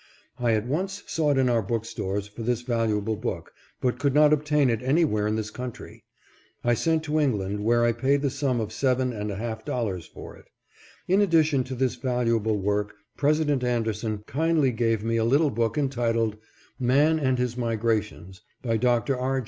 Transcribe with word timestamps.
I 0.39 0.53
at 0.53 0.65
once 0.65 1.03
sought 1.05 1.37
in 1.37 1.47
our 1.47 1.61
bookstores 1.61 2.27
for 2.27 2.41
this 2.41 2.63
valuable 2.63 3.15
book, 3.15 3.53
but 3.79 3.99
could 3.99 4.15
not 4.15 4.33
obtain 4.33 4.71
it 4.71 4.81
anywhere 4.81 5.27
in 5.27 5.35
this 5.35 5.51
country. 5.51 6.05
I 6.63 6.73
sent 6.73 7.03
to 7.03 7.19
England, 7.19 7.63
where 7.63 7.85
I 7.85 7.91
paid 7.91 8.23
the 8.23 8.31
sum 8.31 8.59
of 8.59 8.73
seven 8.73 9.13
and 9.13 9.29
a 9.29 9.35
half 9.35 9.63
dollars 9.63 10.07
for 10.07 10.35
it. 10.35 10.45
In 11.07 11.21
addition 11.21 11.63
to 11.65 11.75
this 11.75 11.97
valuable 11.97 12.57
work 12.57 12.95
President 13.15 13.63
Anderson 13.63 14.23
kindly 14.25 14.71
gave 14.71 15.03
me 15.03 15.17
a 15.17 15.23
little 15.23 15.51
book 15.51 15.77
entitled" 15.77 16.35
Man 16.95 17.19
and 17.19 17.37
His 17.37 17.55
Migrations," 17.55 18.41
by 18.63 18.77
Dr. 18.77 19.15
R. 19.15 19.39